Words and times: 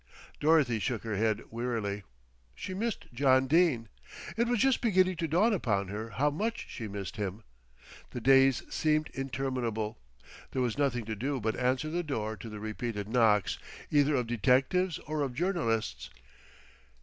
Dorothy 0.39 0.79
shook 0.79 1.03
her 1.03 1.15
head 1.15 1.43
wearily. 1.51 2.01
She 2.55 2.73
missed 2.73 3.05
John 3.13 3.45
Dene. 3.45 3.87
It 4.35 4.47
was 4.47 4.57
just 4.57 4.81
beginning 4.81 5.17
to 5.17 5.27
dawn 5.27 5.53
upon 5.53 5.89
her 5.89 6.09
how 6.09 6.31
much 6.31 6.65
she 6.67 6.87
missed 6.87 7.17
him. 7.17 7.43
The 8.09 8.19
days 8.19 8.63
seemed 8.67 9.11
interminable. 9.11 9.99
There 10.53 10.61
was 10.63 10.75
nothing 10.75 11.05
to 11.05 11.15
do 11.15 11.39
but 11.39 11.55
answer 11.55 11.89
the 11.91 12.01
door 12.01 12.35
to 12.37 12.49
the 12.49 12.59
repeated 12.59 13.07
knocks, 13.09 13.59
either 13.91 14.15
of 14.15 14.25
detectives 14.25 14.97
or 14.97 15.21
of 15.21 15.35
journalists. 15.35 16.09